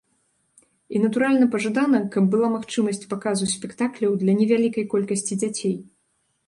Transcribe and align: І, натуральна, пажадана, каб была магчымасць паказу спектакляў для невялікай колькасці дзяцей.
І, 0.61 0.95
натуральна, 1.03 1.49
пажадана, 1.55 1.99
каб 2.15 2.23
была 2.37 2.49
магчымасць 2.55 3.05
паказу 3.13 3.51
спектакляў 3.55 4.11
для 4.25 4.33
невялікай 4.43 4.93
колькасці 4.97 5.33
дзяцей. 5.45 5.75